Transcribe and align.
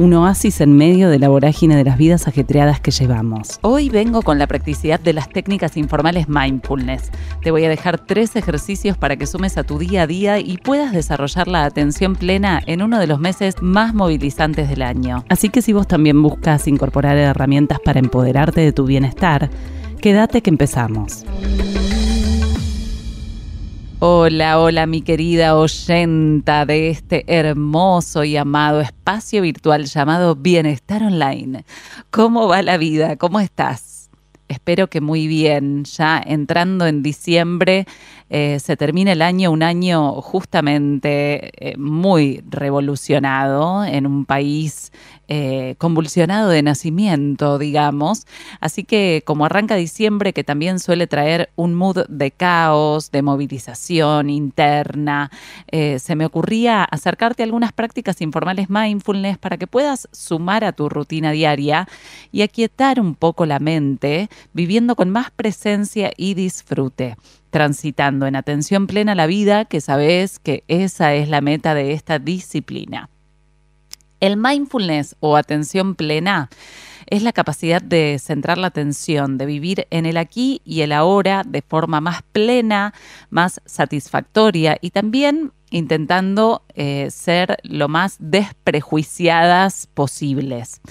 un 0.00 0.14
oasis 0.14 0.62
en 0.62 0.72
medio 0.72 1.10
de 1.10 1.18
la 1.18 1.28
vorágine 1.28 1.76
de 1.76 1.84
las 1.84 1.98
vidas 1.98 2.26
ajetreadas 2.26 2.80
que 2.80 2.90
llevamos. 2.90 3.58
Hoy 3.60 3.90
vengo 3.90 4.22
con 4.22 4.38
la 4.38 4.46
practicidad 4.46 4.98
de 4.98 5.12
las 5.12 5.28
técnicas 5.28 5.76
informales 5.76 6.26
mindfulness. 6.26 7.10
Te 7.42 7.50
voy 7.50 7.66
a 7.66 7.68
dejar 7.68 7.98
tres 7.98 8.34
ejercicios 8.34 8.96
para 8.96 9.16
que 9.16 9.26
sumes 9.26 9.58
a 9.58 9.62
tu 9.62 9.78
día 9.78 10.02
a 10.02 10.06
día 10.06 10.38
y 10.38 10.56
puedas 10.56 10.92
desarrollar 10.92 11.48
la 11.48 11.66
atención 11.66 12.16
plena 12.16 12.62
en 12.64 12.80
uno 12.80 12.98
de 12.98 13.06
los 13.06 13.20
meses 13.20 13.56
más 13.60 13.92
movilizantes 13.92 14.70
del 14.70 14.80
año. 14.80 15.22
Así 15.28 15.50
que 15.50 15.60
si 15.60 15.74
vos 15.74 15.86
también 15.86 16.22
buscas 16.22 16.66
incorporar 16.66 17.18
herramientas 17.18 17.78
para 17.84 18.00
empoderarte 18.00 18.62
de 18.62 18.72
tu 18.72 18.86
bienestar, 18.86 19.50
quédate 20.00 20.40
que 20.40 20.48
empezamos. 20.48 21.26
Hola, 24.02 24.58
hola 24.58 24.86
mi 24.86 25.02
querida 25.02 25.54
oyenta 25.54 26.64
de 26.64 26.88
este 26.88 27.22
hermoso 27.26 28.24
y 28.24 28.34
amado 28.38 28.80
espacio 28.80 29.42
virtual 29.42 29.84
llamado 29.84 30.36
Bienestar 30.36 31.02
Online. 31.02 31.66
¿Cómo 32.10 32.48
va 32.48 32.62
la 32.62 32.78
vida? 32.78 33.16
¿Cómo 33.16 33.40
estás? 33.40 34.08
Espero 34.48 34.88
que 34.88 35.02
muy 35.02 35.26
bien. 35.26 35.84
Ya 35.84 36.18
entrando 36.24 36.86
en 36.86 37.02
diciembre 37.02 37.84
eh, 38.30 38.58
se 38.58 38.74
termina 38.78 39.12
el 39.12 39.20
año, 39.20 39.50
un 39.50 39.62
año 39.62 40.22
justamente 40.22 41.50
eh, 41.58 41.76
muy 41.76 42.42
revolucionado 42.48 43.84
en 43.84 44.06
un 44.06 44.24
país 44.24 44.92
eh, 45.32 45.76
convulsionado 45.78 46.48
de 46.48 46.60
nacimiento, 46.60 47.56
digamos. 47.56 48.26
Así 48.58 48.82
que 48.82 49.22
como 49.24 49.44
arranca 49.44 49.76
diciembre, 49.76 50.32
que 50.32 50.42
también 50.42 50.80
suele 50.80 51.06
traer 51.06 51.50
un 51.54 51.76
mood 51.76 52.04
de 52.08 52.32
caos, 52.32 53.12
de 53.12 53.22
movilización 53.22 54.28
interna, 54.28 55.30
eh, 55.68 56.00
se 56.00 56.16
me 56.16 56.26
ocurría 56.26 56.82
acercarte 56.82 57.44
a 57.44 57.46
algunas 57.46 57.72
prácticas 57.72 58.20
informales 58.20 58.68
mindfulness 58.70 59.38
para 59.38 59.56
que 59.56 59.68
puedas 59.68 60.08
sumar 60.10 60.64
a 60.64 60.72
tu 60.72 60.88
rutina 60.88 61.30
diaria 61.30 61.86
y 62.32 62.42
aquietar 62.42 62.98
un 62.98 63.14
poco 63.14 63.46
la 63.46 63.60
mente, 63.60 64.28
viviendo 64.52 64.96
con 64.96 65.10
más 65.10 65.30
presencia 65.30 66.10
y 66.16 66.34
disfrute 66.34 67.16
transitando 67.50 68.26
en 68.26 68.34
atención 68.34 68.88
plena 68.88 69.14
la 69.14 69.26
vida, 69.26 69.64
que 69.64 69.80
sabes 69.80 70.40
que 70.40 70.64
esa 70.66 71.14
es 71.14 71.28
la 71.28 71.40
meta 71.40 71.74
de 71.74 71.92
esta 71.92 72.18
disciplina. 72.18 73.10
El 74.20 74.36
mindfulness 74.36 75.16
o 75.20 75.36
atención 75.36 75.94
plena 75.94 76.50
es 77.06 77.22
la 77.22 77.32
capacidad 77.32 77.80
de 77.80 78.18
centrar 78.18 78.58
la 78.58 78.66
atención, 78.66 79.38
de 79.38 79.46
vivir 79.46 79.86
en 79.90 80.04
el 80.04 80.18
aquí 80.18 80.60
y 80.64 80.82
el 80.82 80.92
ahora 80.92 81.42
de 81.46 81.62
forma 81.62 82.02
más 82.02 82.22
plena, 82.32 82.92
más 83.30 83.62
satisfactoria 83.64 84.76
y 84.80 84.90
también 84.90 85.52
intentando 85.70 86.62
eh, 86.74 87.08
ser 87.10 87.56
lo 87.62 87.88
más 87.88 88.16
desprejuiciadas 88.18 89.88
posibles. 89.94 90.82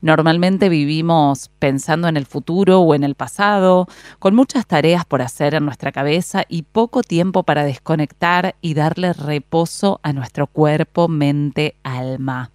Normalmente 0.00 0.70
vivimos 0.70 1.50
pensando 1.58 2.08
en 2.08 2.16
el 2.16 2.24
futuro 2.24 2.80
o 2.80 2.94
en 2.94 3.04
el 3.04 3.14
pasado, 3.14 3.86
con 4.18 4.34
muchas 4.34 4.66
tareas 4.66 5.04
por 5.04 5.20
hacer 5.20 5.54
en 5.54 5.66
nuestra 5.66 5.92
cabeza 5.92 6.44
y 6.48 6.62
poco 6.62 7.02
tiempo 7.02 7.42
para 7.42 7.64
desconectar 7.64 8.56
y 8.62 8.72
darle 8.72 9.12
reposo 9.12 10.00
a 10.02 10.14
nuestro 10.14 10.46
cuerpo, 10.46 11.08
mente, 11.08 11.74
alma. 11.82 12.50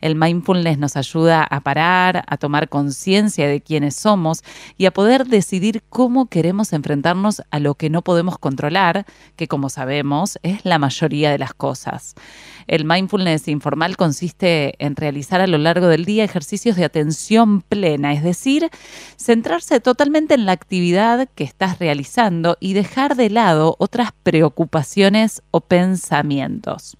El 0.00 0.16
mindfulness 0.16 0.78
nos 0.78 0.96
ayuda 0.96 1.44
a 1.44 1.60
parar, 1.60 2.24
a 2.26 2.36
tomar 2.36 2.68
conciencia 2.68 3.48
de 3.48 3.60
quiénes 3.60 3.96
somos 3.96 4.42
y 4.76 4.86
a 4.86 4.92
poder 4.92 5.26
decidir 5.26 5.82
cómo 5.88 6.26
queremos 6.26 6.72
enfrentarnos 6.72 7.42
a 7.50 7.58
lo 7.58 7.74
que 7.74 7.90
no 7.90 8.02
podemos 8.02 8.38
controlar, 8.38 9.06
que 9.36 9.48
como 9.48 9.70
sabemos 9.70 10.38
es 10.42 10.64
la 10.64 10.78
mayoría 10.78 11.30
de 11.30 11.38
las 11.38 11.54
cosas. 11.54 12.14
El 12.66 12.84
mindfulness 12.84 13.48
informal 13.48 13.96
consiste 13.96 14.74
en 14.78 14.96
realizar 14.96 15.40
a 15.40 15.46
lo 15.46 15.58
largo 15.58 15.88
del 15.88 16.04
día 16.04 16.24
ejercicios 16.24 16.76
de 16.76 16.84
atención 16.84 17.60
plena, 17.62 18.12
es 18.12 18.22
decir, 18.22 18.70
centrarse 19.16 19.80
totalmente 19.80 20.34
en 20.34 20.46
la 20.46 20.52
actividad 20.52 21.28
que 21.34 21.44
estás 21.44 21.78
realizando 21.78 22.56
y 22.60 22.72
dejar 22.72 23.16
de 23.16 23.30
lado 23.30 23.76
otras 23.78 24.10
preocupaciones 24.22 25.42
o 25.50 25.60
pensamientos. 25.60 26.96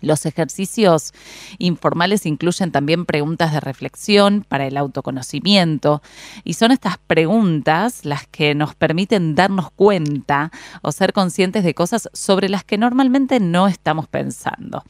Los 0.00 0.26
ejercicios 0.26 1.12
informales 1.58 2.26
incluyen 2.26 2.70
también 2.72 3.06
preguntas 3.06 3.52
de 3.52 3.60
reflexión 3.60 4.44
para 4.48 4.66
el 4.66 4.76
autoconocimiento 4.76 6.02
y 6.44 6.54
son 6.54 6.72
estas 6.72 6.98
preguntas 6.98 8.04
las 8.04 8.26
que 8.26 8.54
nos 8.54 8.74
permiten 8.74 9.34
darnos 9.34 9.70
cuenta 9.70 10.50
o 10.82 10.92
ser 10.92 11.12
conscientes 11.12 11.64
de 11.64 11.74
cosas 11.74 12.08
sobre 12.12 12.48
las 12.48 12.64
que 12.64 12.78
normalmente 12.78 13.40
no 13.40 13.68
estamos 13.68 14.06
pensando. 14.08 14.84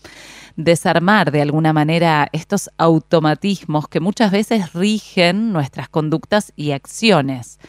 Desarmar 0.56 1.30
de 1.30 1.42
alguna 1.42 1.72
manera 1.72 2.28
estos 2.32 2.68
automatismos 2.78 3.86
que 3.86 4.00
muchas 4.00 4.32
veces 4.32 4.72
rigen 4.72 5.52
nuestras 5.52 5.88
conductas 5.88 6.52
y 6.56 6.72
acciones. 6.72 7.60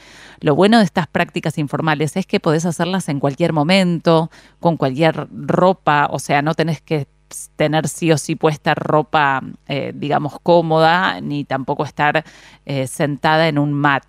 Lo 0.41 0.56
bueno 0.56 0.79
de 0.79 0.85
estas 0.85 1.07
prácticas 1.07 1.57
informales 1.57 2.16
es 2.16 2.25
que 2.25 2.39
podés 2.39 2.66
hacerlas 2.66 3.09
en 3.09 3.19
cualquier 3.19 3.53
momento, 3.53 4.31
con 4.59 4.77
cualquier 4.77 5.27
ropa, 5.31 6.07
o 6.11 6.19
sea, 6.19 6.41
no 6.41 6.56
tenés 6.56 6.81
que 6.81 7.07
tener 7.56 7.88
sí 7.88 8.12
o 8.12 8.17
sí 8.17 8.35
puesta 8.35 8.75
ropa, 8.75 9.41
eh, 9.67 9.91
digamos, 9.95 10.40
cómoda, 10.41 11.22
ni 11.22 11.45
tampoco 11.45 11.84
estar 11.84 12.23
eh, 12.66 12.88
sentada 12.88 13.47
en 13.47 13.57
un 13.57 13.73
mat. 13.73 14.03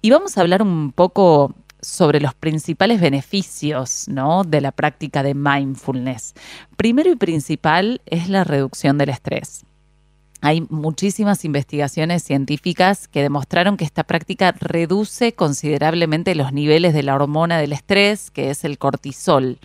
Y 0.00 0.10
vamos 0.10 0.38
a 0.38 0.42
hablar 0.42 0.62
un 0.62 0.92
poco 0.92 1.54
sobre 1.80 2.20
los 2.20 2.34
principales 2.34 3.00
beneficios 3.00 4.06
¿no? 4.08 4.44
de 4.44 4.60
la 4.60 4.72
práctica 4.72 5.22
de 5.22 5.34
mindfulness. 5.34 6.34
Primero 6.76 7.10
y 7.10 7.16
principal 7.16 8.00
es 8.06 8.28
la 8.28 8.44
reducción 8.44 8.98
del 8.98 9.10
estrés. 9.10 9.64
Hay 10.40 10.64
muchísimas 10.70 11.44
investigaciones 11.44 12.22
científicas 12.22 13.08
que 13.08 13.22
demostraron 13.22 13.76
que 13.76 13.84
esta 13.84 14.04
práctica 14.04 14.52
reduce 14.52 15.32
considerablemente 15.32 16.36
los 16.36 16.52
niveles 16.52 16.94
de 16.94 17.02
la 17.02 17.16
hormona 17.16 17.58
del 17.58 17.72
estrés, 17.72 18.30
que 18.30 18.50
es 18.50 18.62
el 18.62 18.78
cortisol. 18.78 19.58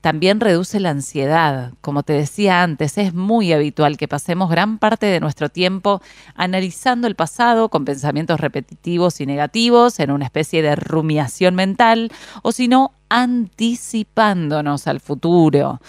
También 0.00 0.40
reduce 0.40 0.80
la 0.80 0.90
ansiedad. 0.90 1.74
Como 1.82 2.02
te 2.02 2.14
decía 2.14 2.62
antes, 2.62 2.96
es 2.96 3.12
muy 3.12 3.52
habitual 3.52 3.98
que 3.98 4.08
pasemos 4.08 4.50
gran 4.50 4.78
parte 4.78 5.06
de 5.06 5.20
nuestro 5.20 5.50
tiempo 5.50 6.00
analizando 6.34 7.06
el 7.06 7.16
pasado 7.16 7.68
con 7.68 7.84
pensamientos 7.84 8.40
repetitivos 8.40 9.20
y 9.20 9.26
negativos 9.26 10.00
en 10.00 10.10
una 10.10 10.24
especie 10.24 10.62
de 10.62 10.74
rumiación 10.74 11.54
mental 11.54 12.10
o 12.42 12.52
si 12.52 12.66
no, 12.66 12.92
anticipándonos 13.10 14.86
al 14.86 15.00
futuro. 15.00 15.80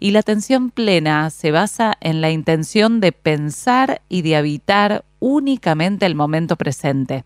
Y 0.00 0.10
la 0.10 0.20
atención 0.20 0.70
plena 0.70 1.30
se 1.30 1.52
basa 1.52 1.96
en 2.00 2.20
la 2.20 2.30
intención 2.30 3.00
de 3.00 3.12
pensar 3.12 4.02
y 4.08 4.22
de 4.22 4.34
habitar 4.34 5.04
únicamente 5.20 6.06
el 6.06 6.16
momento 6.16 6.56
presente. 6.56 7.24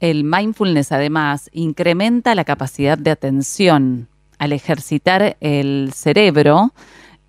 El 0.00 0.24
mindfulness 0.24 0.92
además 0.92 1.48
incrementa 1.52 2.34
la 2.34 2.44
capacidad 2.44 2.98
de 2.98 3.10
atención, 3.10 4.08
al 4.38 4.52
ejercitar 4.52 5.36
el 5.40 5.92
cerebro, 5.94 6.72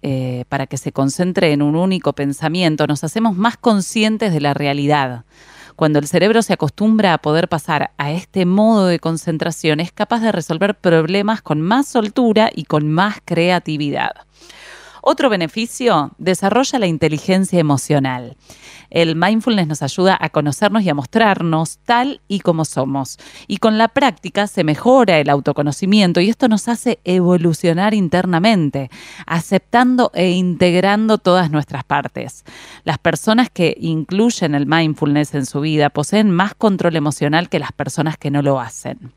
eh, 0.03 0.45
para 0.49 0.67
que 0.67 0.77
se 0.77 0.91
concentre 0.91 1.53
en 1.53 1.61
un 1.61 1.75
único 1.75 2.13
pensamiento, 2.13 2.85
nos 2.85 3.03
hacemos 3.03 3.35
más 3.35 3.57
conscientes 3.57 4.31
de 4.31 4.41
la 4.41 4.53
realidad. 4.53 5.25
Cuando 5.75 5.99
el 5.99 6.07
cerebro 6.07 6.41
se 6.41 6.53
acostumbra 6.53 7.13
a 7.13 7.17
poder 7.17 7.47
pasar 7.47 7.91
a 7.97 8.11
este 8.11 8.45
modo 8.45 8.87
de 8.87 8.99
concentración, 8.99 9.79
es 9.79 9.91
capaz 9.91 10.21
de 10.21 10.31
resolver 10.31 10.75
problemas 10.75 11.41
con 11.41 11.61
más 11.61 11.87
soltura 11.87 12.51
y 12.53 12.65
con 12.65 12.91
más 12.91 13.17
creatividad. 13.25 14.26
Otro 15.09 15.29
beneficio, 15.29 16.11
desarrolla 16.17 16.79
la 16.79 16.85
inteligencia 16.85 17.61
emocional. 17.61 18.35
El 18.89 19.15
mindfulness 19.15 19.65
nos 19.65 19.81
ayuda 19.81 20.17
a 20.19 20.27
conocernos 20.31 20.83
y 20.83 20.89
a 20.89 20.93
mostrarnos 20.93 21.77
tal 21.85 22.19
y 22.27 22.41
como 22.41 22.65
somos. 22.65 23.17
Y 23.47 23.59
con 23.59 23.77
la 23.77 23.87
práctica 23.87 24.47
se 24.47 24.65
mejora 24.65 25.17
el 25.19 25.29
autoconocimiento 25.29 26.19
y 26.19 26.27
esto 26.27 26.49
nos 26.49 26.67
hace 26.67 26.99
evolucionar 27.05 27.93
internamente, 27.93 28.89
aceptando 29.25 30.11
e 30.13 30.31
integrando 30.31 31.19
todas 31.19 31.51
nuestras 31.51 31.85
partes. 31.85 32.43
Las 32.83 32.97
personas 32.97 33.49
que 33.49 33.77
incluyen 33.79 34.55
el 34.55 34.65
mindfulness 34.65 35.35
en 35.35 35.45
su 35.45 35.61
vida 35.61 35.89
poseen 35.89 36.31
más 36.31 36.53
control 36.53 36.97
emocional 36.97 37.47
que 37.47 37.59
las 37.59 37.71
personas 37.71 38.17
que 38.17 38.29
no 38.29 38.41
lo 38.41 38.59
hacen. 38.59 39.13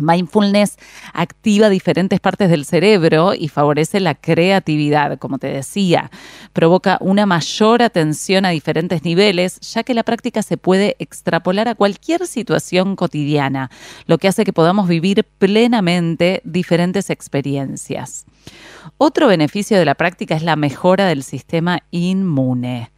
Mindfulness 0.00 0.76
activa 1.12 1.68
diferentes 1.68 2.20
partes 2.20 2.50
del 2.50 2.64
cerebro 2.64 3.34
y 3.34 3.48
favorece 3.48 4.00
la 4.00 4.14
creatividad, 4.14 5.18
como 5.18 5.38
te 5.38 5.48
decía. 5.48 6.10
Provoca 6.52 6.98
una 7.00 7.26
mayor 7.26 7.82
atención 7.82 8.44
a 8.44 8.50
diferentes 8.50 9.04
niveles, 9.04 9.60
ya 9.60 9.82
que 9.82 9.94
la 9.94 10.02
práctica 10.02 10.42
se 10.42 10.56
puede 10.56 10.96
extrapolar 10.98 11.68
a 11.68 11.74
cualquier 11.74 12.26
situación 12.26 12.96
cotidiana, 12.96 13.70
lo 14.06 14.18
que 14.18 14.28
hace 14.28 14.44
que 14.44 14.52
podamos 14.52 14.88
vivir 14.88 15.24
plenamente 15.38 16.40
diferentes 16.44 17.10
experiencias. 17.10 18.26
Otro 18.98 19.28
beneficio 19.28 19.78
de 19.78 19.84
la 19.84 19.94
práctica 19.94 20.34
es 20.34 20.42
la 20.42 20.56
mejora 20.56 21.06
del 21.06 21.22
sistema 21.22 21.80
inmune. 21.90 22.90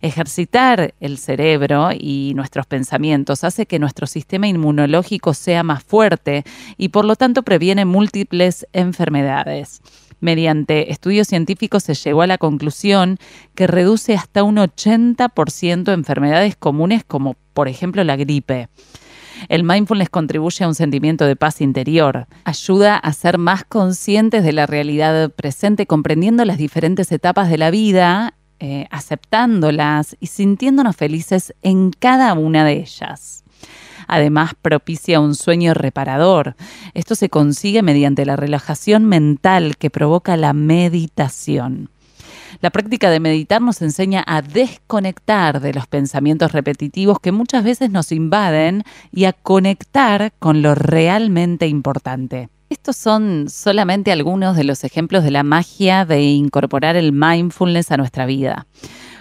Ejercitar 0.00 0.94
el 1.00 1.18
cerebro 1.18 1.90
y 1.92 2.32
nuestros 2.34 2.66
pensamientos 2.66 3.44
hace 3.44 3.66
que 3.66 3.78
nuestro 3.78 4.06
sistema 4.06 4.46
inmunológico 4.46 5.34
sea 5.34 5.62
más 5.62 5.82
fuerte 5.82 6.44
y 6.76 6.88
por 6.88 7.04
lo 7.04 7.16
tanto 7.16 7.42
previene 7.42 7.84
múltiples 7.84 8.66
enfermedades. 8.72 9.80
Mediante 10.20 10.90
estudios 10.90 11.28
científicos 11.28 11.82
se 11.82 11.94
llegó 11.94 12.22
a 12.22 12.26
la 12.26 12.38
conclusión 12.38 13.18
que 13.54 13.66
reduce 13.66 14.14
hasta 14.14 14.42
un 14.42 14.56
80% 14.56 15.92
enfermedades 15.92 16.56
comunes 16.56 17.04
como 17.04 17.36
por 17.52 17.68
ejemplo 17.68 18.02
la 18.04 18.16
gripe. 18.16 18.68
El 19.48 19.64
mindfulness 19.64 20.10
contribuye 20.10 20.64
a 20.64 20.68
un 20.68 20.74
sentimiento 20.74 21.26
de 21.26 21.36
paz 21.36 21.60
interior, 21.60 22.26
ayuda 22.44 22.96
a 22.96 23.12
ser 23.12 23.38
más 23.38 23.64
conscientes 23.64 24.44
de 24.44 24.52
la 24.52 24.66
realidad 24.66 25.30
presente, 25.30 25.86
comprendiendo 25.86 26.44
las 26.44 26.56
diferentes 26.56 27.10
etapas 27.12 27.50
de 27.50 27.58
la 27.58 27.70
vida 27.70 28.34
eh, 28.66 28.86
aceptándolas 28.90 30.16
y 30.20 30.28
sintiéndonos 30.28 30.96
felices 30.96 31.52
en 31.60 31.90
cada 31.90 32.32
una 32.32 32.64
de 32.64 32.78
ellas. 32.80 33.44
Además, 34.08 34.52
propicia 34.62 35.20
un 35.20 35.34
sueño 35.34 35.74
reparador. 35.74 36.56
Esto 36.94 37.14
se 37.14 37.28
consigue 37.28 37.82
mediante 37.82 38.24
la 38.24 38.36
relajación 38.36 39.04
mental 39.04 39.76
que 39.76 39.90
provoca 39.90 40.38
la 40.38 40.54
meditación. 40.54 41.90
La 42.62 42.70
práctica 42.70 43.10
de 43.10 43.20
meditar 43.20 43.60
nos 43.60 43.82
enseña 43.82 44.24
a 44.26 44.40
desconectar 44.40 45.60
de 45.60 45.74
los 45.74 45.86
pensamientos 45.86 46.52
repetitivos 46.52 47.20
que 47.20 47.32
muchas 47.32 47.64
veces 47.64 47.90
nos 47.90 48.12
invaden 48.12 48.82
y 49.12 49.26
a 49.26 49.34
conectar 49.34 50.32
con 50.38 50.62
lo 50.62 50.74
realmente 50.74 51.66
importante. 51.66 52.48
Estos 52.74 52.96
son 52.96 53.48
solamente 53.48 54.10
algunos 54.10 54.56
de 54.56 54.64
los 54.64 54.82
ejemplos 54.82 55.22
de 55.22 55.30
la 55.30 55.44
magia 55.44 56.04
de 56.04 56.22
incorporar 56.22 56.96
el 56.96 57.12
mindfulness 57.12 57.92
a 57.92 57.96
nuestra 57.96 58.26
vida. 58.26 58.66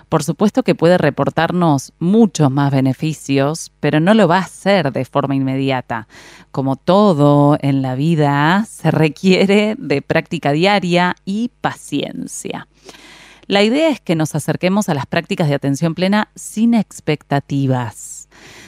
Por 0.09 0.23
supuesto 0.23 0.63
que 0.63 0.73
puede 0.73 0.97
reportarnos 0.97 1.94
muchos 2.00 2.50
más 2.50 2.71
beneficios, 2.71 3.71
pero 3.79 4.00
no 4.00 4.15
lo 4.15 4.27
va 4.27 4.38
a 4.38 4.45
hacer 4.45 4.91
de 4.91 5.05
forma 5.05 5.35
inmediata. 5.35 6.07
Como 6.50 6.77
todo 6.77 7.59
en 7.61 7.83
la 7.83 7.94
vida, 7.94 8.65
se 8.67 8.89
requiere 8.89 9.75
de 9.77 10.01
práctica 10.01 10.51
diaria 10.51 11.15
y 11.23 11.51
paciencia. 11.61 12.67
La 13.45 13.61
idea 13.61 13.89
es 13.89 14.01
que 14.01 14.15
nos 14.15 14.33
acerquemos 14.33 14.89
a 14.89 14.95
las 14.95 15.06
prácticas 15.06 15.47
de 15.47 15.53
atención 15.53 15.94
plena 15.94 16.29
sin 16.33 16.73
expectativas 16.73 18.22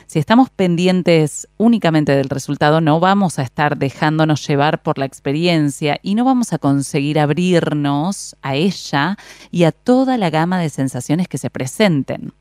si 0.07 0.19
estamos 0.19 0.49
pendientes 0.49 1.47
únicamente 1.57 2.15
del 2.15 2.29
resultado, 2.29 2.81
no 2.81 2.99
vamos 2.99 3.39
a 3.39 3.43
estar 3.43 3.77
dejándonos 3.77 4.47
llevar 4.47 4.83
por 4.83 4.97
la 4.97 5.05
experiencia 5.05 5.99
y 6.03 6.15
no 6.15 6.25
vamos 6.25 6.53
a 6.53 6.59
conseguir 6.59 7.19
abrirnos 7.19 8.35
a 8.41 8.55
ella 8.55 9.17
y 9.51 9.63
a 9.63 9.71
toda 9.71 10.17
la 10.17 10.29
gama 10.29 10.59
de 10.59 10.69
sensaciones 10.69 11.27
que 11.27 11.37
se 11.37 11.49
presenten. 11.49 12.33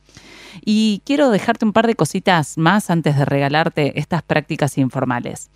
Y 0.65 1.03
quiero 1.05 1.31
dejarte 1.31 1.65
un 1.65 1.73
par 1.73 1.87
de 1.87 1.97
cositas 1.97 2.59
más 2.59 2.91
antes 2.91 3.17
de 3.17 3.25
regalarte 3.25 3.99
estas 3.99 4.23
prácticas 4.23 4.79
informales. 4.79 5.51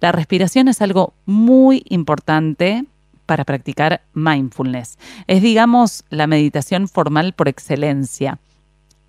La 0.00 0.12
respiración 0.12 0.68
es 0.68 0.80
algo 0.80 1.14
muy 1.26 1.82
importante 1.88 2.84
para 3.26 3.44
practicar 3.44 4.02
mindfulness. 4.12 4.98
Es, 5.26 5.42
digamos, 5.42 6.04
la 6.10 6.26
meditación 6.26 6.88
formal 6.88 7.32
por 7.32 7.48
excelencia 7.48 8.38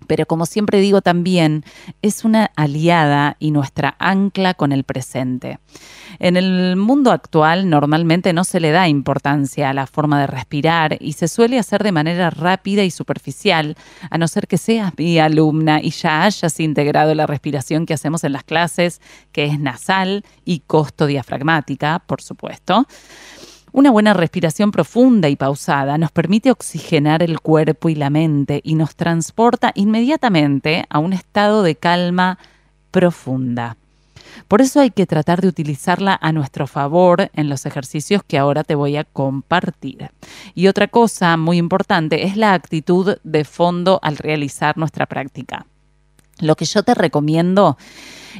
pero 0.06 0.26
como 0.26 0.46
siempre 0.46 0.80
digo 0.80 1.02
también, 1.02 1.64
es 2.02 2.24
una 2.24 2.50
aliada 2.56 3.36
y 3.38 3.50
nuestra 3.50 3.96
ancla 3.98 4.54
con 4.54 4.72
el 4.72 4.84
presente. 4.84 5.58
En 6.18 6.36
el 6.36 6.76
mundo 6.76 7.10
actual 7.10 7.68
normalmente 7.68 8.32
no 8.32 8.44
se 8.44 8.60
le 8.60 8.70
da 8.70 8.88
importancia 8.88 9.70
a 9.70 9.74
la 9.74 9.86
forma 9.86 10.20
de 10.20 10.26
respirar 10.26 10.96
y 11.00 11.12
se 11.12 11.28
suele 11.28 11.58
hacer 11.58 11.82
de 11.82 11.92
manera 11.92 12.30
rápida 12.30 12.84
y 12.84 12.90
superficial, 12.90 13.76
a 14.10 14.18
no 14.18 14.28
ser 14.28 14.46
que 14.46 14.58
seas 14.58 14.92
mi 14.96 15.18
alumna 15.18 15.80
y 15.82 15.90
ya 15.90 16.24
hayas 16.24 16.60
integrado 16.60 17.14
la 17.14 17.26
respiración 17.26 17.86
que 17.86 17.94
hacemos 17.94 18.24
en 18.24 18.32
las 18.32 18.44
clases, 18.44 19.00
que 19.32 19.44
es 19.44 19.58
nasal 19.58 20.24
y 20.44 20.60
costo 20.60 21.06
diafragmática, 21.06 22.02
por 22.06 22.22
supuesto. 22.22 22.86
Una 23.76 23.90
buena 23.90 24.14
respiración 24.14 24.72
profunda 24.72 25.28
y 25.28 25.36
pausada 25.36 25.98
nos 25.98 26.10
permite 26.10 26.50
oxigenar 26.50 27.22
el 27.22 27.40
cuerpo 27.40 27.90
y 27.90 27.94
la 27.94 28.08
mente 28.08 28.62
y 28.64 28.74
nos 28.74 28.96
transporta 28.96 29.72
inmediatamente 29.74 30.86
a 30.88 30.98
un 30.98 31.12
estado 31.12 31.62
de 31.62 31.74
calma 31.74 32.38
profunda. 32.90 33.76
Por 34.48 34.62
eso 34.62 34.80
hay 34.80 34.88
que 34.88 35.04
tratar 35.04 35.42
de 35.42 35.48
utilizarla 35.48 36.18
a 36.18 36.32
nuestro 36.32 36.66
favor 36.66 37.30
en 37.34 37.50
los 37.50 37.66
ejercicios 37.66 38.22
que 38.26 38.38
ahora 38.38 38.64
te 38.64 38.74
voy 38.74 38.96
a 38.96 39.04
compartir. 39.04 40.08
Y 40.54 40.68
otra 40.68 40.88
cosa 40.88 41.36
muy 41.36 41.58
importante 41.58 42.24
es 42.24 42.38
la 42.38 42.54
actitud 42.54 43.18
de 43.24 43.44
fondo 43.44 44.00
al 44.02 44.16
realizar 44.16 44.78
nuestra 44.78 45.04
práctica. 45.04 45.66
Lo 46.40 46.54
que 46.56 46.64
yo 46.66 46.82
te 46.82 46.94
recomiendo 46.94 47.78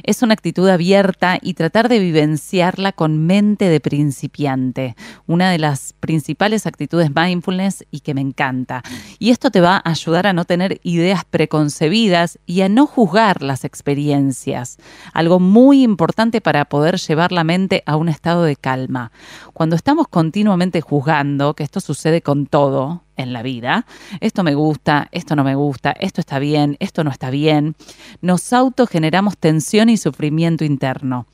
es 0.03 0.21
una 0.21 0.33
actitud 0.33 0.67
abierta 0.69 1.39
y 1.41 1.55
tratar 1.55 1.89
de 1.89 1.99
vivenciarla 1.99 2.91
con 2.91 3.25
mente 3.25 3.69
de 3.69 3.79
principiante, 3.79 4.95
una 5.25 5.49
de 5.49 5.57
las 5.57 5.93
principales 5.99 6.67
actitudes 6.67 7.09
mindfulness 7.15 7.85
y 7.89 8.01
que 8.01 8.13
me 8.13 8.21
encanta. 8.21 8.83
Y 9.17 9.31
esto 9.31 9.49
te 9.49 9.61
va 9.61 9.77
a 9.77 9.89
ayudar 9.89 10.27
a 10.27 10.33
no 10.33 10.45
tener 10.45 10.79
ideas 10.83 11.25
preconcebidas 11.25 12.39
y 12.45 12.61
a 12.61 12.69
no 12.69 12.85
juzgar 12.85 13.41
las 13.41 13.65
experiencias, 13.65 14.77
algo 15.13 15.39
muy 15.39 15.81
importante 15.81 16.41
para 16.41 16.65
poder 16.65 16.97
llevar 16.97 17.31
la 17.31 17.43
mente 17.43 17.81
a 17.85 17.95
un 17.95 18.09
estado 18.09 18.43
de 18.43 18.55
calma. 18.55 19.11
Cuando 19.53 19.75
estamos 19.75 20.07
continuamente 20.07 20.81
juzgando, 20.81 21.55
que 21.55 21.63
esto 21.63 21.79
sucede 21.79 22.21
con 22.21 22.45
todo, 22.45 23.06
en 23.17 23.33
la 23.33 23.41
vida. 23.41 23.85
Esto 24.21 24.43
me 24.43 24.55
gusta, 24.55 25.09
esto 25.11 25.35
no 25.35 25.43
me 25.43 25.55
gusta, 25.55 25.91
esto 25.91 26.21
está 26.21 26.39
bien, 26.39 26.77
esto 26.79 27.03
no 27.03 27.11
está 27.11 27.29
bien. 27.29 27.75
Nos 28.21 28.53
autogeneramos 28.53 29.37
tensión 29.37 29.89
y 29.89 29.97
sufrimiento 29.97 30.63
interno. 30.63 31.27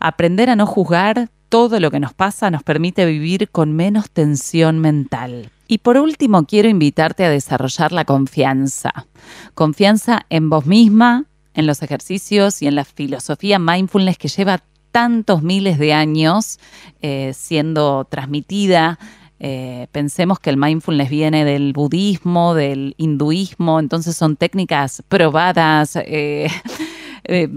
Aprender 0.00 0.50
a 0.50 0.56
no 0.56 0.66
juzgar 0.66 1.30
todo 1.48 1.80
lo 1.80 1.90
que 1.90 2.00
nos 2.00 2.12
pasa 2.14 2.50
nos 2.50 2.62
permite 2.62 3.06
vivir 3.06 3.48
con 3.50 3.72
menos 3.72 4.10
tensión 4.10 4.78
mental. 4.78 5.50
Y 5.66 5.78
por 5.78 5.98
último, 5.98 6.44
quiero 6.46 6.68
invitarte 6.68 7.24
a 7.24 7.30
desarrollar 7.30 7.92
la 7.92 8.04
confianza. 8.04 9.06
Confianza 9.54 10.26
en 10.30 10.48
vos 10.48 10.66
misma, 10.66 11.26
en 11.54 11.66
los 11.66 11.82
ejercicios 11.82 12.62
y 12.62 12.66
en 12.66 12.74
la 12.74 12.84
filosofía 12.84 13.58
mindfulness 13.58 14.16
que 14.16 14.28
lleva 14.28 14.62
tantos 14.92 15.42
miles 15.42 15.78
de 15.78 15.92
años 15.92 16.58
eh, 17.02 17.32
siendo 17.34 18.06
transmitida 18.06 18.98
eh, 19.40 19.86
pensemos 19.92 20.40
que 20.40 20.50
el 20.50 20.56
mindfulness 20.56 21.10
viene 21.10 21.44
del 21.44 21.72
budismo, 21.72 22.54
del 22.54 22.94
hinduismo, 22.98 23.78
entonces 23.78 24.16
son 24.16 24.36
técnicas 24.36 25.02
probadas. 25.08 25.96
Eh, 25.96 26.48
eh, 27.24 27.48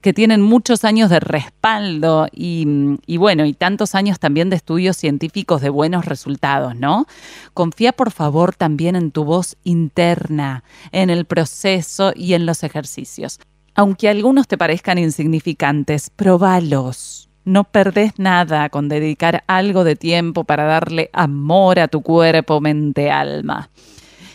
que 0.00 0.12
tienen 0.12 0.40
muchos 0.40 0.84
años 0.84 1.10
de 1.10 1.20
respaldo 1.20 2.28
y, 2.32 2.66
y, 3.06 3.16
bueno, 3.18 3.44
y 3.44 3.52
tantos 3.52 3.94
años 3.94 4.18
también 4.18 4.50
de 4.50 4.56
estudios 4.56 4.96
científicos 4.96 5.60
de 5.60 5.68
buenos 5.68 6.06
resultados, 6.06 6.74
¿no? 6.74 7.06
Confía 7.54 7.92
por 7.92 8.10
favor 8.10 8.54
también 8.54 8.96
en 8.96 9.10
tu 9.10 9.24
voz 9.24 9.56
interna, 9.64 10.64
en 10.92 11.10
el 11.10 11.24
proceso 11.24 12.12
y 12.16 12.34
en 12.34 12.46
los 12.46 12.64
ejercicios. 12.64 13.38
Aunque 13.74 14.08
algunos 14.08 14.48
te 14.48 14.58
parezcan 14.58 14.98
insignificantes, 14.98 16.10
probalos 16.10 17.27
no 17.48 17.64
perdés 17.64 18.18
nada 18.18 18.68
con 18.68 18.88
dedicar 18.88 19.42
algo 19.46 19.82
de 19.82 19.96
tiempo 19.96 20.44
para 20.44 20.64
darle 20.64 21.08
amor 21.14 21.78
a 21.78 21.88
tu 21.88 22.02
cuerpo, 22.02 22.60
mente, 22.60 23.10
alma. 23.10 23.70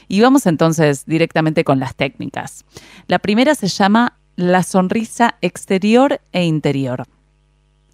Y 0.07 0.19
vamos 0.21 0.47
entonces 0.47 1.05
directamente 1.05 1.63
con 1.63 1.79
las 1.79 1.95
técnicas. 1.95 2.65
La 3.07 3.19
primera 3.19 3.53
se 3.55 3.67
llama 3.67 4.17
la 4.35 4.63
sonrisa 4.63 5.35
exterior 5.41 6.21
e 6.31 6.43
interior. 6.43 7.05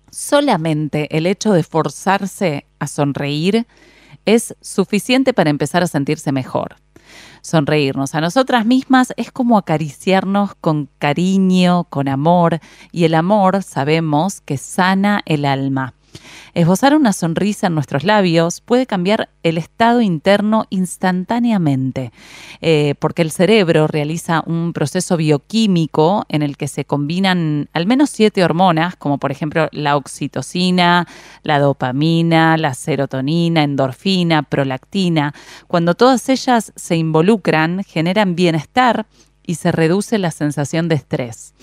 Solamente 0.09 1.15
el 1.15 1.25
hecho 1.25 1.51
de 1.51 1.63
forzarse 1.63 2.65
a 2.79 2.87
sonreír 2.87 3.67
es 4.25 4.55
suficiente 4.61 5.33
para 5.33 5.49
empezar 5.49 5.83
a 5.83 5.87
sentirse 5.87 6.31
mejor. 6.31 6.77
Sonreírnos 7.41 8.15
a 8.15 8.21
nosotras 8.21 8.65
mismas 8.65 9.13
es 9.17 9.31
como 9.31 9.57
acariciarnos 9.57 10.55
con 10.55 10.89
cariño, 10.99 11.85
con 11.85 12.07
amor, 12.07 12.59
y 12.91 13.05
el 13.05 13.15
amor 13.15 13.63
sabemos 13.63 14.41
que 14.41 14.57
sana 14.57 15.21
el 15.25 15.45
alma. 15.45 15.93
Esbozar 16.53 16.95
una 16.95 17.13
sonrisa 17.13 17.67
en 17.67 17.75
nuestros 17.75 18.03
labios 18.03 18.61
puede 18.61 18.85
cambiar 18.85 19.29
el 19.43 19.57
estado 19.57 20.01
interno 20.01 20.65
instantáneamente, 20.69 22.11
eh, 22.61 22.95
porque 22.99 23.21
el 23.21 23.31
cerebro 23.31 23.87
realiza 23.87 24.43
un 24.45 24.73
proceso 24.73 25.15
bioquímico 25.15 26.25
en 26.27 26.41
el 26.41 26.57
que 26.57 26.67
se 26.67 26.85
combinan 26.85 27.69
al 27.73 27.85
menos 27.85 28.09
siete 28.09 28.43
hormonas, 28.43 28.95
como 28.95 29.19
por 29.19 29.31
ejemplo 29.31 29.69
la 29.71 29.95
oxitocina, 29.95 31.07
la 31.43 31.59
dopamina, 31.59 32.57
la 32.57 32.73
serotonina, 32.73 33.63
endorfina, 33.63 34.43
prolactina. 34.43 35.33
Cuando 35.67 35.93
todas 35.93 36.27
ellas 36.29 36.73
se 36.75 36.95
involucran, 36.95 37.83
generan 37.83 38.35
bienestar 38.35 39.05
y 39.45 39.55
se 39.55 39.71
reduce 39.71 40.17
la 40.17 40.31
sensación 40.31 40.87
de 40.87 40.95
estrés. 40.95 41.53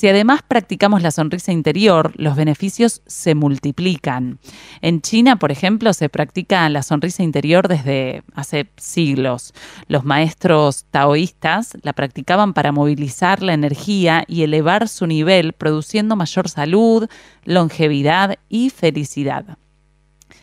Si 0.00 0.08
además 0.08 0.40
practicamos 0.48 1.02
la 1.02 1.10
sonrisa 1.10 1.52
interior, 1.52 2.14
los 2.16 2.34
beneficios 2.34 3.02
se 3.04 3.34
multiplican. 3.34 4.38
En 4.80 5.02
China, 5.02 5.38
por 5.38 5.52
ejemplo, 5.52 5.92
se 5.92 6.08
practica 6.08 6.66
la 6.70 6.82
sonrisa 6.82 7.22
interior 7.22 7.68
desde 7.68 8.22
hace 8.32 8.70
siglos. 8.78 9.52
Los 9.88 10.06
maestros 10.06 10.86
taoístas 10.90 11.76
la 11.82 11.92
practicaban 11.92 12.54
para 12.54 12.72
movilizar 12.72 13.42
la 13.42 13.52
energía 13.52 14.24
y 14.26 14.42
elevar 14.42 14.88
su 14.88 15.06
nivel, 15.06 15.52
produciendo 15.52 16.16
mayor 16.16 16.48
salud, 16.48 17.06
longevidad 17.44 18.38
y 18.48 18.70
felicidad. 18.70 19.58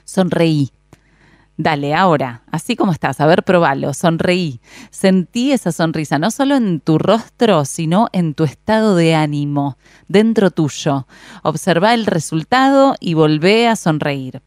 Sonreí 0.03 0.69
Dale, 1.59 1.95
ahora, 1.95 2.43
así 2.51 2.75
como 2.75 2.91
estás, 2.91 3.19
a 3.19 3.25
ver, 3.25 3.41
probalo, 3.41 3.91
sonreí. 3.95 4.61
Sentí 4.91 5.51
esa 5.51 5.71
sonrisa, 5.71 6.19
no 6.19 6.29
solo 6.29 6.55
en 6.55 6.79
tu 6.79 6.99
rostro, 6.99 7.65
sino 7.65 8.09
en 8.13 8.35
tu 8.35 8.43
estado 8.43 8.95
de 8.95 9.15
ánimo, 9.15 9.75
dentro 10.07 10.51
tuyo. 10.51 11.07
Observa 11.41 11.95
el 11.95 12.05
resultado 12.05 12.95
y 12.99 13.15
volvé 13.15 13.67
a 13.67 13.75
sonreír. 13.75 14.43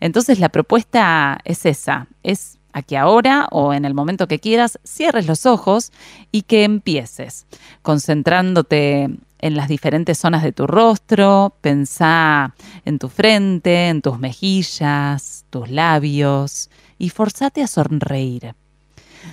Entonces 0.00 0.38
la 0.38 0.48
propuesta 0.48 1.38
es 1.44 1.66
esa, 1.66 2.08
es 2.22 2.58
a 2.72 2.80
que 2.80 2.96
ahora 2.96 3.46
o 3.50 3.74
en 3.74 3.84
el 3.84 3.92
momento 3.92 4.26
que 4.26 4.38
quieras 4.38 4.78
cierres 4.84 5.26
los 5.26 5.44
ojos 5.44 5.92
y 6.32 6.42
que 6.42 6.64
empieces, 6.64 7.46
concentrándote 7.82 9.10
en 9.40 9.56
las 9.56 9.68
diferentes 9.68 10.18
zonas 10.18 10.42
de 10.42 10.52
tu 10.52 10.66
rostro, 10.66 11.54
pensá 11.60 12.54
en 12.84 12.98
tu 12.98 13.08
frente, 13.08 13.88
en 13.88 14.02
tus 14.02 14.18
mejillas, 14.18 15.44
tus 15.50 15.70
labios 15.70 16.70
y 16.98 17.10
forzate 17.10 17.62
a 17.62 17.66
sonreír. 17.66 18.54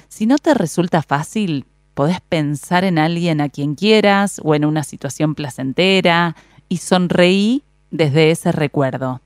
Si 0.07 0.25
no 0.25 0.37
te 0.37 0.53
resulta 0.53 1.01
fácil, 1.01 1.65
podés 1.93 2.21
pensar 2.21 2.83
en 2.83 2.99
alguien 2.99 3.41
a 3.41 3.49
quien 3.49 3.75
quieras 3.75 4.39
o 4.43 4.53
en 4.53 4.65
una 4.65 4.83
situación 4.83 5.33
placentera 5.35 6.35
y 6.69 6.77
sonreí 6.77 7.63
desde 7.91 8.31
ese 8.31 8.51
recuerdo. 8.51 9.21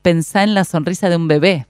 Pensá 0.00 0.42
en 0.42 0.54
la 0.54 0.64
sonrisa 0.64 1.08
de 1.08 1.16
un 1.16 1.28
bebé, 1.28 1.66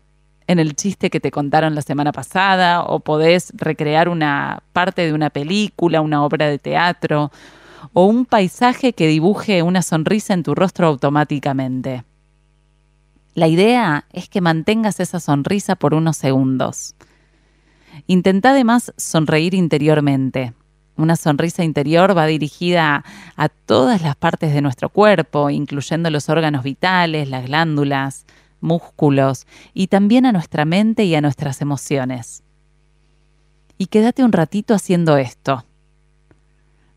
en 0.46 0.58
el 0.58 0.74
chiste 0.74 1.10
que 1.10 1.20
te 1.20 1.30
contaron 1.30 1.74
la 1.74 1.82
semana 1.82 2.12
pasada 2.12 2.82
o 2.82 3.00
podés 3.00 3.52
recrear 3.56 4.08
una 4.08 4.62
parte 4.72 5.06
de 5.06 5.12
una 5.12 5.30
película, 5.30 6.00
una 6.00 6.24
obra 6.24 6.48
de 6.48 6.58
teatro 6.58 7.30
o 7.92 8.06
un 8.06 8.24
paisaje 8.24 8.92
que 8.92 9.06
dibuje 9.06 9.62
una 9.62 9.82
sonrisa 9.82 10.34
en 10.34 10.42
tu 10.42 10.54
rostro 10.54 10.86
automáticamente. 10.86 12.04
La 13.34 13.48
idea 13.48 14.04
es 14.12 14.28
que 14.28 14.40
mantengas 14.40 15.00
esa 15.00 15.18
sonrisa 15.18 15.76
por 15.76 15.94
unos 15.94 16.16
segundos. 16.16 16.94
Intenta 18.06 18.50
además 18.50 18.92
sonreír 18.96 19.54
interiormente. 19.54 20.52
Una 20.96 21.16
sonrisa 21.16 21.64
interior 21.64 22.16
va 22.16 22.26
dirigida 22.26 23.04
a 23.36 23.48
todas 23.48 24.02
las 24.02 24.16
partes 24.16 24.52
de 24.52 24.60
nuestro 24.60 24.90
cuerpo, 24.90 25.48
incluyendo 25.48 26.10
los 26.10 26.28
órganos 26.28 26.62
vitales, 26.62 27.28
las 27.28 27.46
glándulas, 27.46 28.26
músculos 28.60 29.46
y 29.72 29.86
también 29.88 30.26
a 30.26 30.32
nuestra 30.32 30.64
mente 30.64 31.04
y 31.04 31.14
a 31.14 31.20
nuestras 31.20 31.62
emociones. 31.62 32.42
Y 33.78 33.86
quédate 33.86 34.22
un 34.22 34.32
ratito 34.32 34.74
haciendo 34.74 35.16
esto. 35.16 35.64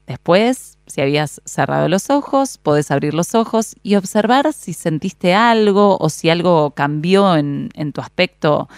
Después, 0.07 0.77
si 0.85 1.01
habías 1.01 1.41
cerrado 1.45 1.89
los 1.89 2.09
ojos, 2.09 2.57
podés 2.57 2.91
abrir 2.91 3.13
los 3.13 3.33
ojos 3.33 3.75
y 3.81 3.95
observar 3.95 4.53
si 4.53 4.73
sentiste 4.73 5.33
algo 5.33 5.97
o 5.99 6.09
si 6.09 6.29
algo 6.29 6.71
cambió 6.71 7.35
en, 7.35 7.69
tu 7.93 8.01
aspecto 8.01 8.69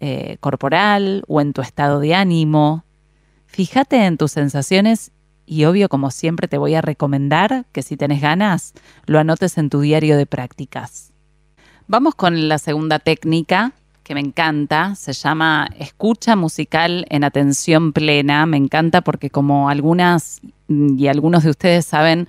eh, 0.00 0.38
corporal 0.40 1.22
o 1.28 1.40
en 1.40 1.52
tu 1.52 1.60
estado 1.60 2.00
de 2.00 2.14
ánimo. 2.14 2.84
Fíjate 3.46 4.06
en 4.06 4.16
tus 4.16 4.32
sensaciones 4.32 5.12
y 5.44 5.64
obvio, 5.64 5.88
como 5.88 6.10
siempre, 6.10 6.48
te 6.48 6.56
voy 6.56 6.76
a 6.76 6.80
recomendar 6.80 7.66
que 7.72 7.82
si 7.82 7.96
tenés 7.96 8.22
ganas, 8.22 8.72
lo 9.06 9.18
anotes 9.18 9.58
en 9.58 9.68
tu 9.68 9.80
diario 9.80 10.16
de 10.16 10.24
prácticas. 10.24 11.12
Vamos 11.88 12.14
con 12.14 12.48
la 12.48 12.58
segunda 12.58 13.00
técnica, 13.00 13.72
que 14.02 14.14
me 14.14 14.20
encanta, 14.20 14.94
se 14.94 15.12
llama 15.12 15.68
escucha 15.78 16.36
musical 16.36 17.06
en 17.10 17.24
atención 17.24 17.92
plena. 17.92 18.46
Me 18.46 18.56
encanta 18.56 19.02
porque 19.02 19.30
como 19.30 19.68
algunas 19.68 20.40
y 20.68 21.06
algunos 21.06 21.44
de 21.44 21.50
ustedes 21.50 21.86
saben, 21.86 22.26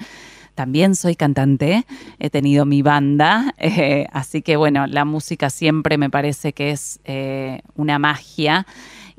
también 0.56 0.96
soy 0.96 1.16
cantante, 1.16 1.86
he 2.20 2.30
tenido 2.30 2.66
mi 2.66 2.82
banda, 2.82 3.56
eh, 3.58 4.06
así 4.12 4.42
que 4.42 4.58
bueno, 4.58 4.86
la 4.88 5.06
música 5.06 5.50
siempre 5.50 5.98
me 5.98 6.10
parece 6.10 6.54
que 6.54 6.72
es 6.72 7.00
eh, 7.04 7.62
una 7.76 8.00
magia. 8.00 8.66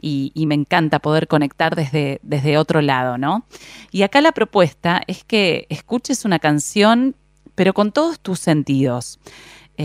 Y, 0.04 0.32
y, 0.34 0.46
me 0.46 0.56
encanta 0.56 0.98
poder 0.98 1.28
conectar 1.28 1.76
desde, 1.76 2.18
desde 2.24 2.58
otro 2.58 2.82
lado, 2.82 3.18
¿no? 3.18 3.46
Y 3.92 4.02
acá 4.02 4.20
la 4.20 4.32
propuesta 4.32 5.00
es 5.06 5.22
que 5.22 5.68
escuches 5.68 6.24
una 6.24 6.40
canción, 6.40 7.14
pero 7.54 7.72
con 7.72 7.92
todos 7.92 8.18
tus 8.18 8.40
sentidos. 8.40 9.20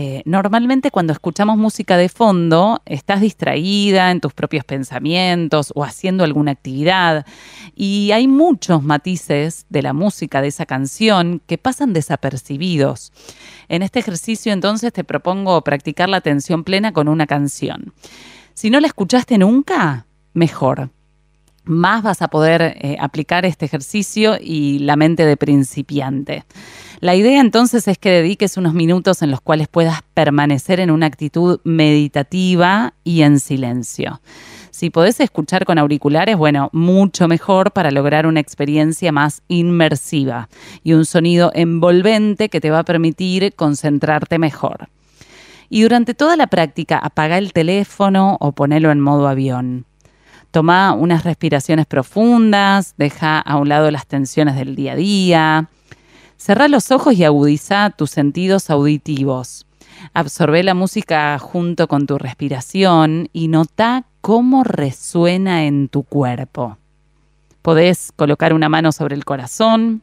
Eh, 0.00 0.22
normalmente 0.26 0.92
cuando 0.92 1.12
escuchamos 1.12 1.58
música 1.58 1.96
de 1.96 2.08
fondo, 2.08 2.80
estás 2.86 3.20
distraída 3.20 4.12
en 4.12 4.20
tus 4.20 4.32
propios 4.32 4.64
pensamientos 4.64 5.72
o 5.74 5.82
haciendo 5.82 6.22
alguna 6.22 6.52
actividad 6.52 7.26
y 7.74 8.12
hay 8.12 8.28
muchos 8.28 8.84
matices 8.84 9.66
de 9.70 9.82
la 9.82 9.94
música 9.94 10.40
de 10.40 10.46
esa 10.46 10.66
canción 10.66 11.42
que 11.48 11.58
pasan 11.58 11.94
desapercibidos. 11.94 13.12
En 13.68 13.82
este 13.82 13.98
ejercicio 13.98 14.52
entonces 14.52 14.92
te 14.92 15.02
propongo 15.02 15.60
practicar 15.64 16.08
la 16.08 16.18
atención 16.18 16.62
plena 16.62 16.92
con 16.92 17.08
una 17.08 17.26
canción. 17.26 17.92
Si 18.54 18.70
no 18.70 18.78
la 18.78 18.86
escuchaste 18.86 19.36
nunca, 19.36 20.06
mejor 20.32 20.90
más 21.68 22.02
vas 22.02 22.22
a 22.22 22.28
poder 22.28 22.62
eh, 22.62 22.96
aplicar 22.98 23.44
este 23.44 23.66
ejercicio 23.66 24.36
y 24.40 24.78
la 24.80 24.96
mente 24.96 25.26
de 25.26 25.36
principiante. 25.36 26.44
La 27.00 27.14
idea 27.14 27.40
entonces 27.40 27.86
es 27.86 27.96
que 27.96 28.10
dediques 28.10 28.56
unos 28.56 28.74
minutos 28.74 29.22
en 29.22 29.30
los 29.30 29.40
cuales 29.40 29.68
puedas 29.68 30.02
permanecer 30.14 30.80
en 30.80 30.90
una 30.90 31.06
actitud 31.06 31.60
meditativa 31.62 32.94
y 33.04 33.22
en 33.22 33.38
silencio. 33.38 34.20
Si 34.72 34.90
podés 34.90 35.20
escuchar 35.20 35.64
con 35.64 35.78
auriculares, 35.78 36.36
bueno, 36.36 36.70
mucho 36.72 37.28
mejor 37.28 37.72
para 37.72 37.92
lograr 37.92 38.26
una 38.26 38.40
experiencia 38.40 39.12
más 39.12 39.42
inmersiva 39.46 40.48
y 40.82 40.94
un 40.94 41.04
sonido 41.04 41.52
envolvente 41.54 42.48
que 42.48 42.60
te 42.60 42.70
va 42.70 42.80
a 42.80 42.84
permitir 42.84 43.54
concentrarte 43.54 44.38
mejor. 44.38 44.88
Y 45.70 45.82
durante 45.82 46.14
toda 46.14 46.36
la 46.36 46.48
práctica 46.48 46.98
apaga 46.98 47.38
el 47.38 47.52
teléfono 47.52 48.38
o 48.40 48.52
ponelo 48.52 48.90
en 48.90 49.00
modo 49.00 49.28
avión. 49.28 49.84
Toma 50.50 50.94
unas 50.94 51.24
respiraciones 51.24 51.86
profundas, 51.86 52.94
deja 52.96 53.38
a 53.38 53.56
un 53.56 53.68
lado 53.68 53.90
las 53.90 54.06
tensiones 54.06 54.56
del 54.56 54.74
día 54.74 54.92
a 54.92 54.96
día, 54.96 55.68
Cerra 56.38 56.68
los 56.68 56.92
ojos 56.92 57.14
y 57.14 57.24
agudiza 57.24 57.90
tus 57.90 58.10
sentidos 58.10 58.70
auditivos. 58.70 59.66
Absorbe 60.14 60.62
la 60.62 60.72
música 60.72 61.36
junto 61.40 61.88
con 61.88 62.06
tu 62.06 62.16
respiración 62.16 63.28
y 63.32 63.48
nota 63.48 64.04
cómo 64.20 64.62
resuena 64.62 65.64
en 65.64 65.88
tu 65.88 66.04
cuerpo. 66.04 66.78
Podés 67.60 68.12
colocar 68.14 68.54
una 68.54 68.68
mano 68.68 68.92
sobre 68.92 69.16
el 69.16 69.24
corazón, 69.24 70.02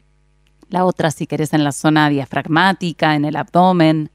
la 0.69 0.83
otra 0.83 1.09
si 1.09 1.25
querés 1.25 1.53
en 1.53 1.63
la 1.63 1.71
zona 1.71 2.09
diafragmática, 2.09 3.15
en 3.15 3.23
el 3.23 3.37
abdomen. 3.37 4.11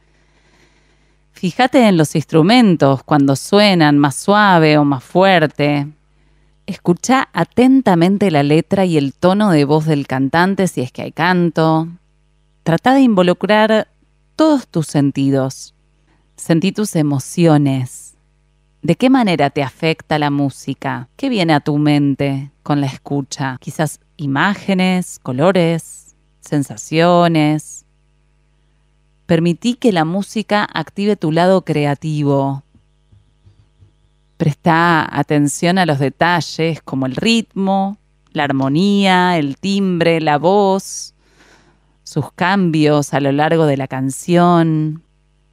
Fíjate 1.33 1.89
en 1.89 1.97
los 1.97 2.15
instrumentos 2.15 3.03
cuando 3.03 3.35
suenan 3.35 3.97
más 3.97 4.15
suave 4.15 4.77
o 4.77 4.85
más 4.85 5.03
fuerte. 5.03 5.89
Escucha 6.67 7.31
atentamente 7.33 8.31
la 8.31 8.43
letra 8.43 8.85
y 8.85 8.99
el 8.99 9.15
tono 9.15 9.51
de 9.51 9.65
voz 9.65 9.87
del 9.87 10.07
cantante 10.07 10.69
si 10.69 10.83
es 10.83 10.93
que 10.93 11.03
hay 11.03 11.13
canto. 11.13 11.89
Trata 12.63 12.95
de 12.95 13.01
involucrar 13.01 13.89
todos 14.37 14.69
tus 14.69 14.87
sentidos. 14.87 15.75
Sentí 16.37 16.73
tus 16.73 16.95
emociones. 16.95 18.15
¿De 18.83 18.97
qué 18.97 19.11
manera 19.11 19.51
te 19.51 19.63
afecta 19.63 20.19
la 20.19 20.31
música? 20.31 21.09
¿Qué 21.17 21.29
viene 21.29 21.55
a 21.55 21.61
tu 21.61 21.79
mente 21.79 22.51
con 22.63 22.81
la 22.81 22.87
escucha? 22.87 23.57
Quizás 23.61 24.01
imágenes, 24.17 25.19
colores, 25.23 26.15
sensaciones. 26.41 27.85
Permití 29.27 29.75
que 29.75 29.93
la 29.93 30.05
música 30.05 30.67
active 30.73 31.17
tu 31.17 31.33
lado 31.33 31.63
creativo. 31.65 32.63
Presta 34.37 35.07
atención 35.19 35.79
a 35.79 35.87
los 35.87 35.99
detalles 35.99 36.83
como 36.83 37.07
el 37.07 37.17
ritmo, 37.17 37.99
la 38.33 38.45
armonía, 38.45 39.39
el 39.39 39.57
timbre, 39.59 40.21
la 40.21 40.39
voz, 40.39 41.15
sus 42.11 42.33
cambios 42.33 43.15
a 43.15 43.21
lo 43.21 43.31
largo 43.31 43.67
de 43.67 43.77
la 43.77 43.87
canción. 43.87 45.05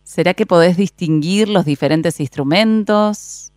¿Será 0.04 0.34
que 0.34 0.48
podés 0.48 0.76
distinguir 0.76 1.50
los 1.50 1.66
diferentes 1.66 2.20
instrumentos? 2.20 3.52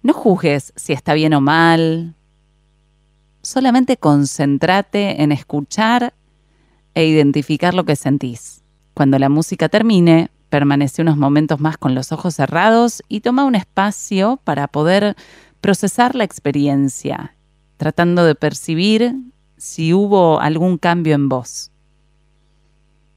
No 0.00 0.12
juzgues 0.12 0.72
si 0.76 0.92
está 0.92 1.12
bien 1.14 1.34
o 1.34 1.40
mal. 1.40 2.14
Solamente 3.42 3.96
concéntrate 3.96 5.24
en 5.24 5.32
escuchar 5.32 6.14
e 6.94 7.04
identificar 7.04 7.74
lo 7.74 7.84
que 7.84 7.96
sentís. 7.96 8.62
Cuando 8.94 9.18
la 9.18 9.28
música 9.28 9.68
termine, 9.68 10.30
permanece 10.50 11.02
unos 11.02 11.16
momentos 11.16 11.58
más 11.58 11.78
con 11.78 11.96
los 11.96 12.12
ojos 12.12 12.36
cerrados 12.36 13.02
y 13.08 13.22
toma 13.22 13.44
un 13.44 13.56
espacio 13.56 14.38
para 14.44 14.68
poder 14.68 15.16
procesar 15.60 16.14
la 16.14 16.22
experiencia, 16.22 17.34
tratando 17.76 18.24
de 18.24 18.36
percibir 18.36 19.16
si 19.56 19.92
hubo 19.92 20.38
algún 20.38 20.78
cambio 20.78 21.16
en 21.16 21.28
vos. 21.28 21.71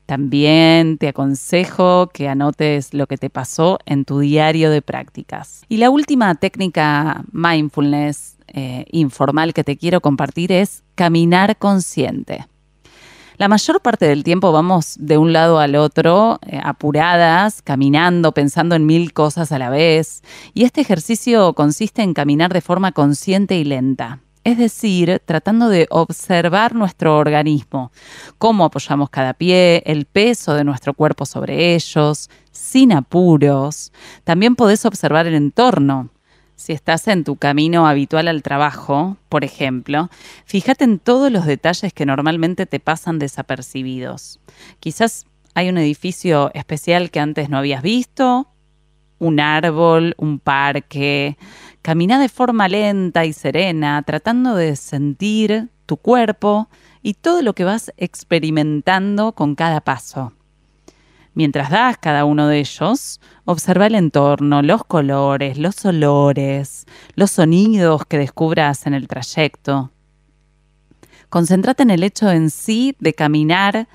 También 0.05 0.97
te 0.97 1.07
aconsejo 1.07 2.09
que 2.13 2.27
anotes 2.27 2.93
lo 2.93 3.07
que 3.07 3.17
te 3.17 3.29
pasó 3.29 3.79
en 3.85 4.05
tu 4.05 4.19
diario 4.19 4.69
de 4.69 4.81
prácticas. 4.81 5.63
Y 5.67 5.77
la 5.77 5.89
última 5.89 6.35
técnica 6.35 7.23
mindfulness 7.31 8.37
eh, 8.47 8.85
informal 8.91 9.53
que 9.53 9.63
te 9.63 9.77
quiero 9.77 10.01
compartir 10.01 10.51
es 10.51 10.83
caminar 10.93 11.57
consciente. 11.57 12.45
La 13.37 13.49
mayor 13.49 13.81
parte 13.81 14.07
del 14.07 14.23
tiempo 14.23 14.53
vamos 14.53 14.95
de 14.97 15.17
un 15.17 15.33
lado 15.33 15.59
al 15.59 15.75
otro, 15.75 16.39
eh, 16.45 16.59
apuradas, 16.63 17.61
caminando, 17.61 18.31
pensando 18.31 18.75
en 18.75 18.85
mil 18.85 19.11
cosas 19.11 19.51
a 19.51 19.59
la 19.59 19.69
vez. 19.69 20.23
Y 20.53 20.63
este 20.63 20.81
ejercicio 20.81 21.53
consiste 21.53 22.01
en 22.01 22.13
caminar 22.13 22.53
de 22.53 22.61
forma 22.61 22.93
consciente 22.93 23.57
y 23.57 23.65
lenta. 23.65 24.19
Es 24.45 24.59
decir, 24.59 25.23
tratando 25.25 25.69
de 25.69 25.87
observar 25.89 26.75
nuestro 26.75 27.17
organismo, 27.17 27.91
cómo 28.37 28.65
apoyamos 28.65 29.09
cada 29.09 29.33
pie, 29.33 29.81
el 29.87 30.05
peso 30.05 30.53
de 30.53 30.63
nuestro 30.63 30.93
cuerpo 30.93 31.25
sobre 31.25 31.73
ellos, 31.73 32.29
sin 32.51 32.93
apuros. 32.93 33.91
También 34.23 34.55
podés 34.55 34.85
observar 34.85 35.25
el 35.25 35.33
entorno, 35.33 36.11
si 36.55 36.73
estás 36.73 37.07
en 37.07 37.23
tu 37.23 37.37
camino 37.37 37.87
habitual 37.87 38.27
al 38.27 38.43
trabajo, 38.43 39.17
por 39.29 39.43
ejemplo, 39.43 40.11
fíjate 40.45 40.83
en 40.83 40.99
todos 40.99 41.31
los 41.31 41.47
detalles 41.47 41.91
que 41.91 42.05
normalmente 42.05 42.67
te 42.67 42.79
pasan 42.79 43.17
desapercibidos. 43.17 44.39
Quizás 44.79 45.25
hay 45.55 45.69
un 45.69 45.79
edificio 45.79 46.51
especial 46.53 47.09
que 47.09 47.19
antes 47.19 47.49
no 47.49 47.57
habías 47.57 47.81
visto, 47.81 48.47
un 49.19 49.39
árbol, 49.39 50.13
un 50.17 50.39
parque. 50.39 51.37
Camina 51.85 52.19
de 52.19 52.29
forma 52.29 52.67
lenta 52.67 53.25
y 53.25 53.31
serena, 53.31 54.01
tratando 54.01 54.55
de 54.55 54.75
sentir 54.75 55.69
tu 55.85 55.97
cuerpo 55.97 56.67
y 57.03 57.13
todo 57.13 57.43
lo 57.43 57.53
que 57.53 57.63
vas 57.63 57.93
experimentando 57.97 59.33
con 59.33 59.53
cada 59.53 59.81
paso. 59.81 60.33
Mientras 61.35 61.69
das 61.69 61.99
cada 61.99 62.25
uno 62.25 62.47
de 62.47 62.57
ellos, 62.57 63.21
observa 63.43 63.85
el 63.85 63.93
entorno, 63.93 64.63
los 64.63 64.83
colores, 64.83 65.59
los 65.59 65.85
olores, 65.85 66.87
los 67.13 67.29
sonidos 67.29 68.03
que 68.07 68.17
descubras 68.17 68.87
en 68.87 68.95
el 68.95 69.07
trayecto. 69.07 69.91
Concéntrate 71.29 71.83
en 71.83 71.91
el 71.91 72.01
hecho 72.01 72.31
en 72.31 72.49
sí 72.49 72.95
de 72.97 73.13
caminar 73.13 73.87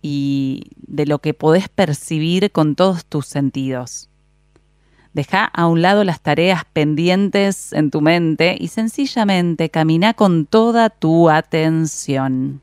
y 0.00 0.70
de 0.76 1.06
lo 1.06 1.18
que 1.18 1.34
podés 1.34 1.68
percibir 1.68 2.52
con 2.52 2.76
todos 2.76 3.04
tus 3.04 3.26
sentidos. 3.26 4.11
Deja 5.14 5.44
a 5.44 5.66
un 5.66 5.82
lado 5.82 6.04
las 6.04 6.20
tareas 6.20 6.64
pendientes 6.72 7.72
en 7.72 7.90
tu 7.90 8.00
mente 8.00 8.56
y 8.58 8.68
sencillamente 8.68 9.68
camina 9.68 10.14
con 10.14 10.46
toda 10.46 10.88
tu 10.88 11.28
atención. 11.28 12.62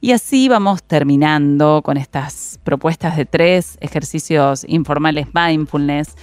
Y 0.00 0.12
así 0.12 0.48
vamos 0.48 0.82
terminando 0.82 1.80
con 1.82 1.96
estas 1.96 2.60
propuestas 2.62 3.16
de 3.16 3.24
tres 3.24 3.78
ejercicios 3.80 4.64
informales 4.68 5.28
mindfulness 5.32 6.14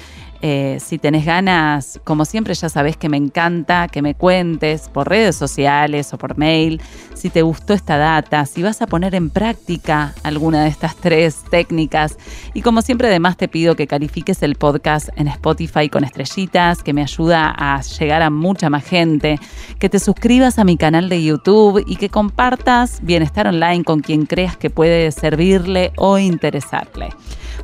eh, 0.41 0.79
si 0.79 0.98
tenés 0.98 1.25
ganas, 1.25 2.00
como 2.03 2.25
siempre 2.25 2.53
ya 2.53 2.67
sabés 2.67 2.98
que 2.98 3.10
me 3.10 3.17
encanta 3.17 3.88
que 3.88 4.01
me 4.01 4.15
cuentes 4.15 4.89
por 4.89 5.07
redes 5.07 5.36
sociales 5.36 6.13
o 6.13 6.17
por 6.17 6.38
mail 6.38 6.81
si 7.13 7.29
te 7.29 7.43
gustó 7.43 7.74
esta 7.74 7.98
data, 7.98 8.45
si 8.48 8.63
vas 8.63 8.81
a 8.81 8.88
poner 8.88 9.13
en 9.13 9.29
práctica 9.29 10.15
alguna 10.24 10.63
de 10.63 10.69
estas 10.69 10.95
tres 10.95 11.43
técnicas. 11.51 12.17
Y 12.55 12.63
como 12.63 12.81
siempre 12.81 13.07
además 13.10 13.38
te 13.38 13.48
pido 13.48 13.75
que 13.75 13.86
califiques 13.86 14.41
el 14.41 14.56
podcast 14.56 15.10
en 15.15 15.27
Spotify 15.27 15.89
con 15.89 16.04
estrellitas, 16.04 16.82
que 16.82 16.93
me 16.93 17.04
ayuda 17.04 17.54
a 17.56 17.82
llegar 17.82 18.23
a 18.23 18.32
mucha 18.32 18.71
más 18.71 18.84
gente, 18.84 19.39
que 19.77 19.89
te 19.89 19.99
suscribas 19.99 20.58
a 20.58 20.63
mi 20.63 20.77
canal 20.77 21.10
de 21.10 21.23
YouTube 21.23 21.84
y 21.86 21.97
que 21.97 22.10
compartas 22.10 22.99
Bienestar 23.04 23.47
Online 23.47 23.84
con 23.84 24.01
quien 24.01 24.25
creas 24.25 24.58
que 24.58 24.71
puede 24.71 25.12
servirle 25.12 25.91
o 25.97 26.17
interesarle 26.17 27.10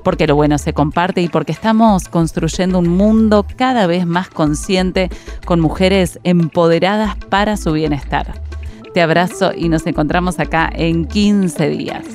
porque 0.07 0.25
lo 0.25 0.37
bueno 0.37 0.57
se 0.57 0.71
comparte 0.71 1.21
y 1.21 1.27
porque 1.27 1.51
estamos 1.51 2.07
construyendo 2.07 2.79
un 2.79 2.87
mundo 2.87 3.45
cada 3.57 3.87
vez 3.87 4.05
más 4.05 4.29
consciente 4.29 5.09
con 5.43 5.59
mujeres 5.59 6.17
empoderadas 6.23 7.17
para 7.17 7.57
su 7.57 7.73
bienestar. 7.73 8.41
Te 8.93 9.01
abrazo 9.01 9.51
y 9.53 9.67
nos 9.67 9.85
encontramos 9.85 10.39
acá 10.39 10.71
en 10.73 11.03
15 11.07 11.67
días. 11.67 12.05